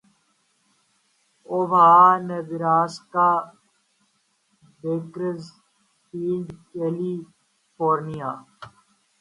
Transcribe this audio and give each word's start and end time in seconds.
اوہہا 1.49 1.89
Nebraska 2.27 3.29
Bakersfield 4.79 6.47
California 6.71 8.29